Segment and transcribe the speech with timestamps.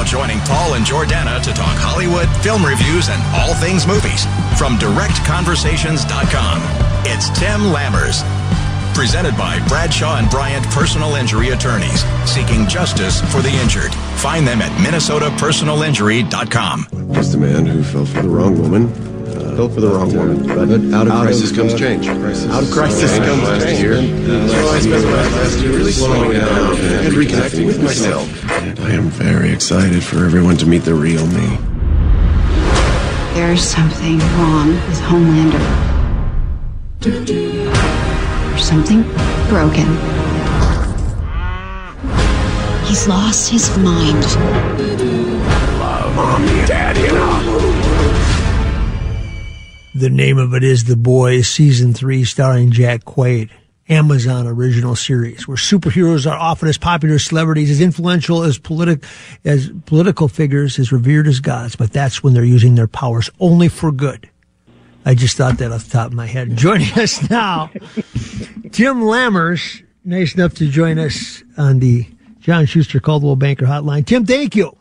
[0.00, 4.24] Now joining Paul and Jordana to talk Hollywood, film reviews, and all things movies
[4.56, 6.62] from directconversations.com.
[7.04, 8.24] It's Tim Lammers.
[8.94, 13.94] Presented by Bradshaw and Bryant Personal Injury Attorneys, seeking justice for the injured.
[14.16, 16.86] Find them at minnesotapersonalinjury.com.
[17.12, 19.09] Just a man who fell for the wrong woman.
[19.60, 20.46] Fell for the wrong woman.
[20.46, 22.08] But out of crisis comes change.
[22.08, 23.82] Out of crisis comes last change.
[23.82, 23.96] year.
[24.48, 28.26] So I spent the last year really slowing down and reconnecting with myself.
[28.50, 31.58] And I am very excited for everyone to meet the real me.
[33.34, 35.60] There's something wrong with Homelander.
[37.00, 39.02] There's something
[39.50, 39.84] broken.
[42.86, 44.24] He's lost his mind.
[46.16, 47.39] Mommy, daddy, and
[49.94, 53.50] The name of it is The Boys, Season 3, starring Jack Quaid.
[53.88, 59.02] Amazon original series, where superheroes are often as popular as celebrities, as influential as, politic,
[59.44, 63.66] as political figures, as revered as gods, but that's when they're using their powers only
[63.66, 64.30] for good.
[65.04, 66.50] I just thought that off the top of my head.
[66.56, 67.72] Joining us now,
[68.70, 72.06] Tim Lammers, nice enough to join us on the
[72.38, 74.06] John Schuster Coldwell Banker Hotline.
[74.06, 74.76] Tim, thank you.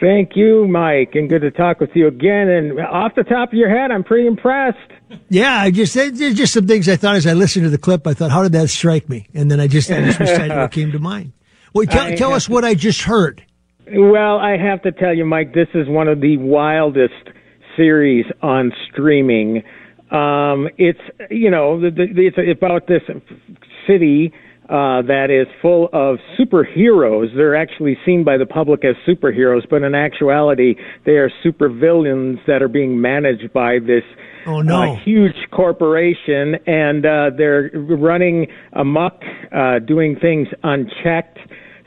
[0.00, 2.48] Thank you, Mike, and good to talk with you again.
[2.48, 4.78] And off the top of your head, I'm pretty impressed.
[5.28, 8.06] Yeah, I just there's just some things I thought as I listened to the clip.
[8.06, 9.28] I thought, how did that strike me?
[9.34, 11.32] And then I just, I just recited what came to mind.
[11.74, 13.44] Well, tell, tell us what I just heard.
[13.90, 17.14] Well, I have to tell you, Mike, this is one of the wildest
[17.76, 19.64] series on streaming.
[20.10, 21.00] Um, it's
[21.30, 23.02] you know, the, the, it's about this
[23.86, 24.32] city
[24.68, 27.34] uh, that is full of superheroes.
[27.34, 30.74] They're actually seen by the public as superheroes, but in actuality,
[31.06, 34.02] they are supervillains that are being managed by this
[34.46, 34.92] Oh, no.
[34.94, 39.22] uh, huge corporation, and uh, they're running amok,
[39.54, 41.38] uh, doing things unchecked.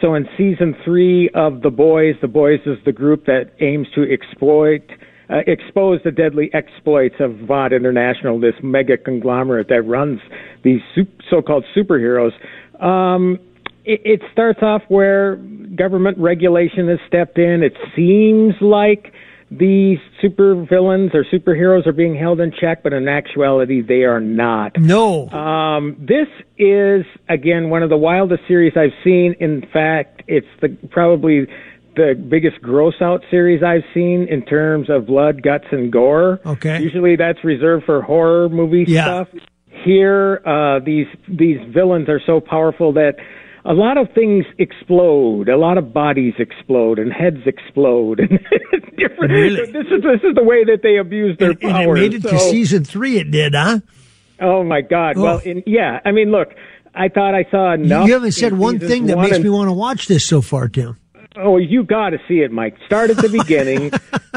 [0.00, 4.02] So in season three of The Boys, The Boys is the group that aims to
[4.12, 4.82] exploit,
[5.30, 10.20] uh, expose the deadly exploits of Vought International, this mega conglomerate that runs
[10.64, 12.32] these sup- so-called superheroes.
[12.82, 13.38] Um,
[13.84, 15.36] it, it starts off where
[15.76, 17.62] government regulation has stepped in.
[17.62, 19.12] It seems like
[19.50, 24.78] these supervillains or superheroes are being held in check, but in actuality, they are not.
[24.80, 25.28] No.
[25.28, 26.28] Um, this
[26.58, 29.34] is again one of the wildest series I've seen.
[29.40, 31.46] In fact, it's the probably
[31.96, 36.40] the biggest gross out series I've seen in terms of blood, guts, and gore.
[36.46, 36.80] Okay.
[36.80, 39.24] Usually that's reserved for horror movie Yeah.
[39.24, 39.28] stuff.
[39.84, 43.16] Here, uh, these these villains are so powerful that
[43.64, 48.30] a lot of things explode, a lot of bodies explode, and heads explode, and
[48.96, 49.32] different.
[49.32, 49.66] Really?
[49.72, 51.98] This is this is the way that they abuse their And, and powers.
[51.98, 53.18] it made it to season three.
[53.18, 53.80] It did, huh?
[54.40, 55.16] Oh my God!
[55.16, 55.22] Oh.
[55.22, 56.00] Well, in, yeah.
[56.04, 56.54] I mean, look,
[56.94, 58.06] I thought I saw enough.
[58.06, 60.40] You haven't said one thing that one makes and- me want to watch this so
[60.42, 60.96] far, Tim.
[61.34, 62.76] Oh, you got to see it, Mike.
[62.84, 63.86] Start at the beginning.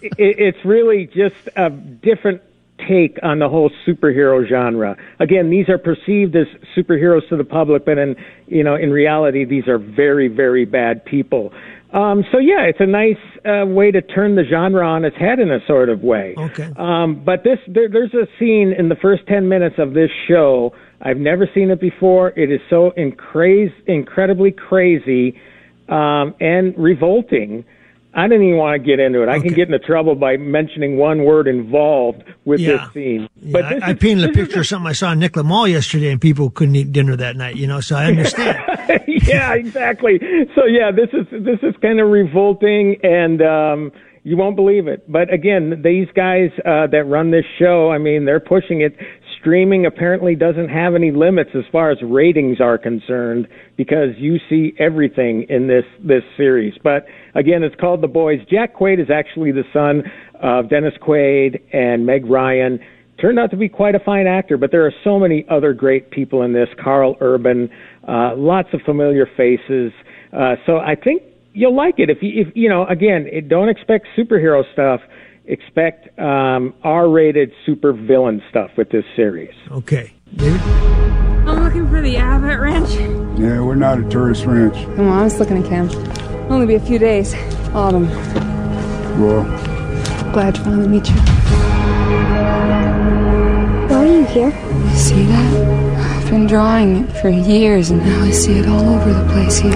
[0.00, 2.40] it, it's really just a different
[2.88, 4.96] take on the whole superhero genre.
[5.20, 8.16] Again, these are perceived as superheroes to the public, but in
[8.46, 11.52] you know, in reality, these are very, very bad people.
[11.92, 15.38] Um, so yeah, it's a nice uh, way to turn the genre on its head
[15.38, 16.34] in a sort of way.
[16.36, 16.70] Okay.
[16.76, 20.74] Um, but this, there, there's a scene in the first 10 minutes of this show.
[21.00, 22.30] I've never seen it before.
[22.38, 25.40] It is so incra- incredibly crazy
[25.88, 27.64] um, and revolting.
[28.18, 29.28] I didn't even want to get into it.
[29.28, 32.76] I can get into trouble by mentioning one word involved with Yeah.
[32.78, 33.28] this scene.
[33.52, 35.68] But I, this I is- painted a picture of something I saw in Nicollet Mall
[35.68, 37.56] yesterday, and people couldn't eat dinner that night.
[37.56, 38.58] You know, so I understand.
[39.06, 40.18] yeah, exactly.
[40.54, 43.92] So yeah, this is this is kind of revolting, and um,
[44.24, 45.10] you won't believe it.
[45.10, 48.96] But again, these guys uh, that run this show, I mean, they're pushing it
[49.40, 54.72] streaming apparently doesn't have any limits as far as ratings are concerned because you see
[54.78, 56.74] everything in this this series.
[56.82, 58.38] But again, it's called The Boys.
[58.50, 60.02] Jack Quaid is actually the son
[60.40, 62.78] of Dennis Quaid and Meg Ryan.
[63.20, 66.10] Turned out to be quite a fine actor, but there are so many other great
[66.10, 66.68] people in this.
[66.82, 67.68] Karl Urban,
[68.06, 69.92] uh, lots of familiar faces.
[70.32, 73.68] Uh, so I think you'll like it if you if you know again it, don't
[73.68, 75.00] expect superhero stuff
[75.48, 79.54] expect um, r-rated super villain stuff with this series.
[79.72, 80.12] Okay.
[80.36, 80.60] David?
[81.48, 82.90] i'm looking for the abbott ranch.
[83.40, 84.74] Yeah we're not a tourist ranch.
[84.96, 85.92] Come on i was looking at camp.
[86.50, 87.34] Only be a few days.
[87.74, 88.08] Autumn.
[89.20, 89.44] Well.
[90.32, 91.14] Glad to finally meet you.
[93.88, 94.50] Why are you here?
[94.50, 96.22] You see that?
[96.22, 99.58] I've been drawing it for years and now i see it all over the place
[99.58, 99.72] here.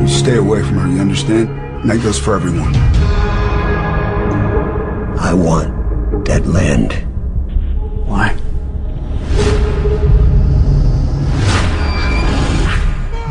[0.00, 1.50] You stay away from her, you understand?
[1.50, 2.72] And that goes for everyone.
[5.26, 6.92] I want that land.
[8.06, 8.32] Why?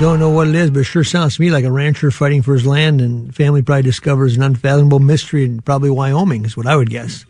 [0.02, 2.42] Don't know what it is, but it sure sounds to me like a rancher fighting
[2.42, 6.68] for his land and family probably discovers an unfathomable mystery in probably Wyoming is what
[6.68, 7.26] I would guess.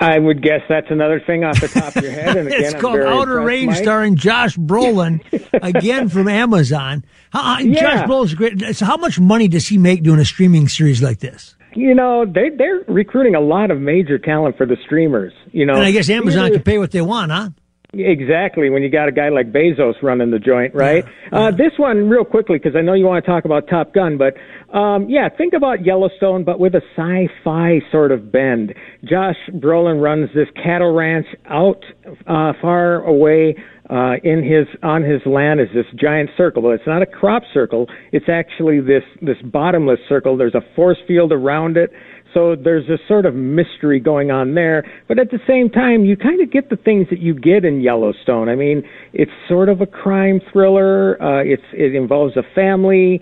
[0.00, 2.36] I would guess that's another thing off the top of your head.
[2.36, 3.76] And again, it's I'm called Outer Range, Mike.
[3.76, 5.20] starring Josh Brolin,
[5.62, 7.04] again from Amazon.
[7.30, 7.80] How, Yeah.
[7.80, 8.74] Josh Brolin's great.
[8.74, 11.54] So, how much money does he make doing a streaming series like this?
[11.74, 15.32] You know, they they're recruiting a lot of major talent for the streamers.
[15.52, 17.50] You know, and I guess Amazon can pay what they want, huh?
[17.94, 21.04] Exactly, when you got a guy like Bezos running the joint, right?
[21.32, 24.18] Uh, this one, real quickly, because I know you want to talk about Top Gun,
[24.18, 24.34] but
[24.76, 28.74] um, yeah, think about Yellowstone, but with a sci-fi sort of bend.
[29.04, 31.82] Josh Brolin runs this cattle ranch out
[32.26, 33.56] uh, far away
[33.90, 37.42] uh, in his on his land is this giant circle, but it's not a crop
[37.54, 37.86] circle.
[38.12, 40.36] It's actually this this bottomless circle.
[40.36, 41.90] There's a force field around it.
[42.34, 46.16] So there's this sort of mystery going on there, but at the same time, you
[46.16, 48.48] kind of get the things that you get in Yellowstone.
[48.48, 48.82] I mean,
[49.12, 51.20] it's sort of a crime thriller.
[51.22, 53.20] Uh, it's it involves a family,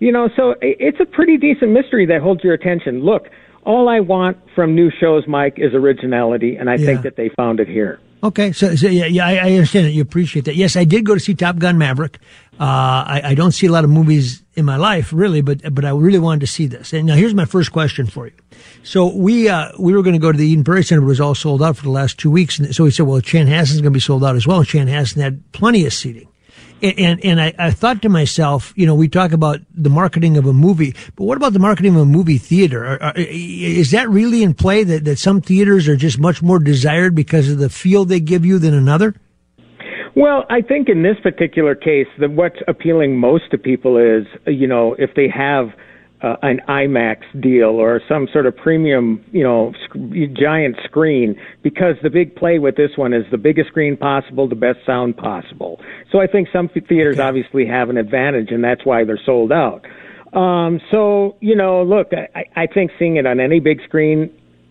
[0.00, 0.28] you know.
[0.36, 3.04] So it's a pretty decent mystery that holds your attention.
[3.04, 3.28] Look,
[3.64, 6.86] all I want from new shows, Mike, is originality, and I Yeah.
[6.86, 8.00] think that they found it here.
[8.22, 9.92] Okay, so, so yeah, yeah, I, I understand that.
[9.92, 10.54] You appreciate that.
[10.54, 12.18] Yes, I did go to see Top Gun Maverick.
[12.60, 15.86] Uh, I, I don't see a lot of movies in my life, really, but but
[15.86, 16.92] I really wanted to see this.
[16.92, 18.34] And now here's my first question for you.
[18.82, 21.08] So we uh, we were going to go to the Eden Prairie Center, but it
[21.08, 22.58] was all sold out for the last two weeks.
[22.58, 24.58] And so we said, well, Chanhassen's going to be sold out as well.
[24.58, 26.28] And Chanhasen had plenty of seating.
[26.82, 30.36] And, and, and I, I thought to myself, you know, we talk about the marketing
[30.36, 32.84] of a movie, but what about the marketing of a movie theater?
[32.84, 36.58] Are, are, is that really in play that, that some theaters are just much more
[36.58, 39.14] desired because of the feel they give you than another?
[40.16, 44.66] Well, I think in this particular case, that what's appealing most to people is, you
[44.66, 45.68] know, if they have
[46.22, 49.96] uh, an IMAX deal or some sort of premium, you know, sc-
[50.38, 54.54] giant screen, because the big play with this one is the biggest screen possible, the
[54.54, 55.80] best sound possible.
[56.12, 59.52] So I think some th- theaters obviously have an advantage, and that's why they're sold
[59.52, 59.86] out.
[60.36, 64.30] Um, so you know, look, I, I think seeing it on any big screen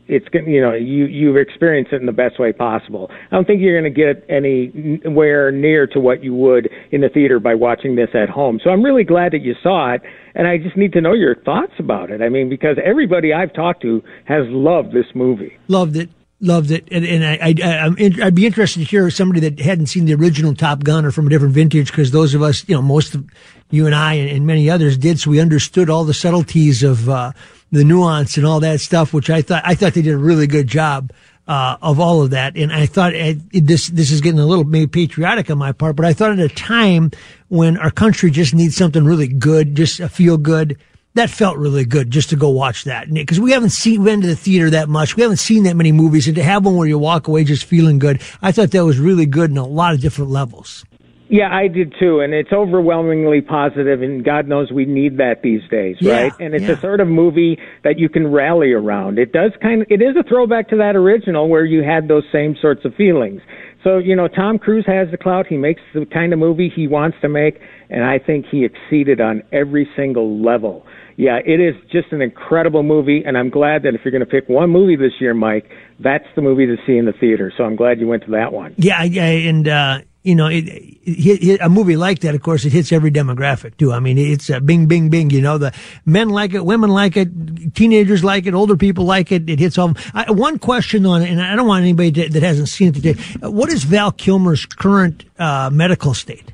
[0.09, 3.09] it's going you know you you've experienced it in the best way possible.
[3.11, 7.09] I don't think you're going to get anywhere near to what you would in the
[7.09, 8.59] theater by watching this at home.
[8.63, 10.01] So I'm really glad that you saw it,
[10.35, 12.21] and I just need to know your thoughts about it.
[12.21, 15.57] I mean, because everybody I've talked to has loved this movie.
[15.67, 16.09] Loved it.
[16.41, 19.59] Loved it, and, and I, I, I'm in, I'd be interested to hear somebody that
[19.59, 22.63] hadn't seen the original Top Gun or from a different vintage, because those of us,
[22.69, 23.29] you know, most of
[23.71, 27.09] you and I and, and many others did, so we understood all the subtleties of
[27.09, 27.33] uh,
[27.71, 30.47] the nuance and all that stuff, which I thought I thought they did a really
[30.47, 31.11] good job
[31.47, 32.55] uh, of all of that.
[32.55, 35.95] And I thought uh, this this is getting a little maybe patriotic on my part,
[35.95, 37.11] but I thought at a time
[37.47, 40.77] when our country just needs something really good, just a feel good.
[41.15, 44.27] That felt really good just to go watch that because we haven't seen been to
[44.27, 45.15] the theater that much.
[45.15, 47.65] We haven't seen that many movies, and to have one where you walk away just
[47.65, 50.85] feeling good, I thought that was really good in a lot of different levels.
[51.29, 55.61] Yeah, I did too, and it's overwhelmingly positive, and God knows we need that these
[55.69, 56.33] days, Yeah, right?
[56.39, 56.71] And it's yeah.
[56.71, 59.19] a sort of movie that you can rally around.
[59.19, 62.23] It does kind of, it is a throwback to that original where you had those
[62.31, 63.41] same sorts of feelings.
[63.83, 65.45] So, you know, Tom Cruise has the clout.
[65.47, 67.59] He makes the kind of movie he wants to make,
[67.91, 70.85] and I think he exceeded on every single level.
[71.15, 74.25] Yeah, it is just an incredible movie, and I'm glad that if you're going to
[74.25, 75.69] pick one movie this year, Mike,
[75.99, 77.53] that's the movie to see in the theater.
[77.55, 78.73] So I'm glad you went to that one.
[78.77, 82.63] Yeah, I, and uh, you know, it, it, it, a movie like that, of course,
[82.65, 83.91] it hits every demographic too.
[83.91, 85.31] I mean, it's a bing, bing, bing.
[85.31, 85.73] You know, the
[86.05, 89.49] men like it, women like it, teenagers like it, older people like it.
[89.49, 89.95] It hits all.
[90.13, 92.95] I, one question on it, and I don't want anybody to, that hasn't seen it
[92.95, 93.13] today.
[93.41, 96.53] What is Val Kilmer's current uh, medical state?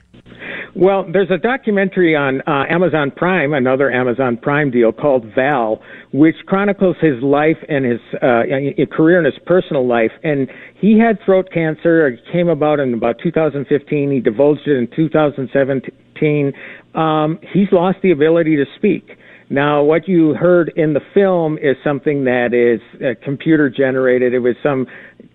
[0.77, 6.35] Well, there's a documentary on uh, Amazon Prime, another Amazon Prime deal called Val, which
[6.47, 8.43] chronicles his life and his uh,
[8.93, 10.11] career and his personal life.
[10.23, 10.49] And
[10.81, 12.07] he had throat cancer.
[12.07, 14.11] It came about in about 2015.
[14.11, 16.53] He divulged it in 2017.
[16.93, 19.17] Um, he's lost the ability to speak.
[19.49, 24.33] Now, what you heard in the film is something that is uh, computer generated.
[24.33, 24.87] It was some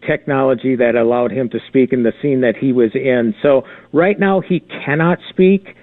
[0.06, 3.34] technology that allowed him to speak in the scene that he was in.
[3.42, 5.76] So right now he cannot speak,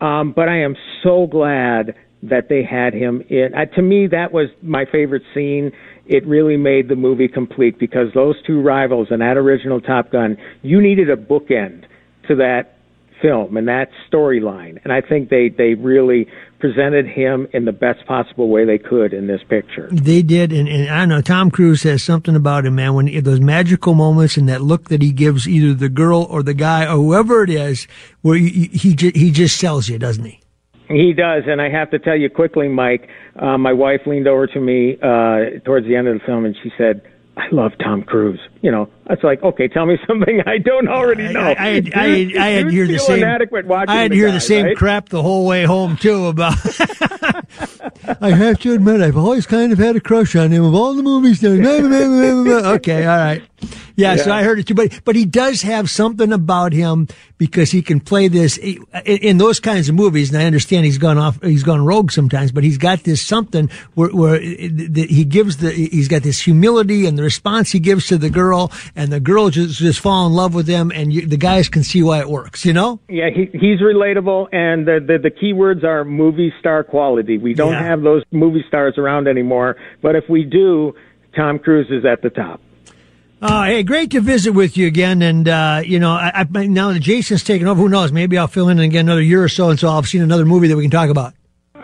[0.00, 3.50] um, but I am so glad that they had him in.
[3.54, 5.72] Uh, to me, that was my favorite scene.
[6.06, 10.36] It really made the movie complete because those two rivals and that original Top Gun,
[10.62, 11.84] you needed a bookend
[12.28, 12.71] to that
[13.22, 14.82] film and that storyline.
[14.84, 16.26] And I think they, they really
[16.58, 19.88] presented him in the best possible way they could in this picture.
[19.90, 22.94] They did, and, and I know Tom Cruise has something about him, man.
[22.94, 26.54] When those magical moments and that look that he gives either the girl or the
[26.54, 27.88] guy or whoever it is,
[28.20, 30.40] where he he, he just sells you, doesn't he?
[30.88, 33.08] He does, and I have to tell you quickly, Mike.
[33.36, 36.54] Uh, my wife leaned over to me uh, towards the end of the film, and
[36.62, 37.00] she said,
[37.36, 38.40] I love Tom Cruise.
[38.60, 41.40] You know, it's like, okay, tell me something I don't already know.
[41.40, 43.24] I, I, had, I, had, I had hear the same.
[43.24, 44.76] I had the hear guy, the same right?
[44.76, 46.26] crap the whole way home too.
[46.26, 46.54] About,
[48.20, 50.94] I have to admit, I've always kind of had a crush on him of all
[50.94, 51.40] the movies.
[51.40, 51.64] Done.
[51.66, 53.42] okay, all right.
[53.96, 54.74] Yeah, yeah, so I heard it too.
[54.74, 57.08] But but he does have something about him
[57.38, 60.32] because he can play this in, in, those kinds of movies.
[60.32, 63.68] And I understand he's gone off, he's gone rogue sometimes, but he's got this something
[63.94, 68.18] where, where he gives the, he's got this humility and the response he gives to
[68.18, 71.36] the girl, and the girl just just fall in love with him, and you, the
[71.36, 72.64] guys can see why it works.
[72.64, 73.00] You know?
[73.08, 77.38] Yeah, he, he's relatable, and the, the the key words are movie star quality.
[77.38, 77.82] We don't yeah.
[77.82, 80.94] have those movie stars around anymore, but if we do,
[81.34, 82.60] Tom Cruise is at the top.
[83.42, 85.20] Uh, hey, great to visit with you again.
[85.20, 88.12] And, uh, you know, I, I, now that Jason's taken over, who knows?
[88.12, 90.68] Maybe I'll fill in again another year or so and so I've seen another movie
[90.68, 91.34] that we can talk about.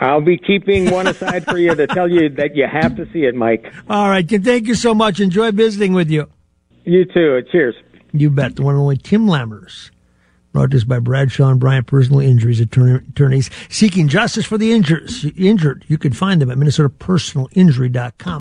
[0.01, 3.25] I'll be keeping one aside for you to tell you that you have to see
[3.25, 3.73] it, Mike.
[3.91, 4.29] All right.
[4.29, 5.19] Thank you so much.
[5.19, 6.31] Enjoy visiting with you.
[6.85, 7.43] You too.
[7.51, 7.75] Cheers.
[8.13, 8.55] You bet.
[8.55, 9.91] The one and only Tim Lammers.
[10.53, 15.85] Brought to us by Bradshaw and Bryant Personal Injuries Attorneys seeking justice for the injured.
[15.89, 18.41] You can find them at MinnesotaPersonalInjury.com.